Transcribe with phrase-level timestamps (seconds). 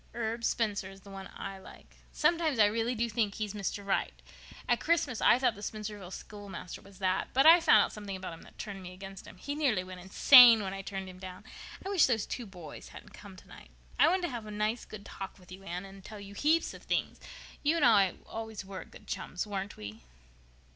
[0.15, 1.97] Herb Spencer is the one I like.
[2.11, 3.85] Sometimes I really do think he's Mr.
[3.85, 4.19] Right.
[4.67, 7.27] At Christmas I thought the Spencervale schoolmaster was that.
[7.35, 9.37] But I found out something about him that turned me against him.
[9.37, 11.43] He nearly went insane when I turned him down.
[11.85, 13.69] I wish those two boys hadn't come tonight.
[13.99, 16.41] I wanted to have a nice good talk with you, Anne, and tell you such
[16.41, 17.19] heaps of things.
[17.61, 20.01] You and I were always good chums, weren't we?"